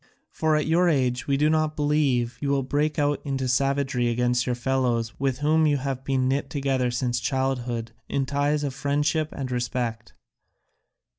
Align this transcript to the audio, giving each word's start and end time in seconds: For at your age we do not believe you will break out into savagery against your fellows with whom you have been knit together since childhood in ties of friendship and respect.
For 0.31 0.55
at 0.55 0.65
your 0.65 0.89
age 0.89 1.27
we 1.27 1.37
do 1.37 1.47
not 1.47 1.75
believe 1.75 2.39
you 2.41 2.49
will 2.49 2.63
break 2.63 2.97
out 2.97 3.21
into 3.23 3.47
savagery 3.47 4.09
against 4.09 4.47
your 4.47 4.55
fellows 4.55 5.13
with 5.19 5.37
whom 5.45 5.67
you 5.67 5.77
have 5.77 6.03
been 6.03 6.27
knit 6.27 6.49
together 6.49 6.89
since 6.89 7.19
childhood 7.19 7.91
in 8.09 8.25
ties 8.25 8.63
of 8.63 8.73
friendship 8.73 9.29
and 9.31 9.51
respect. 9.51 10.13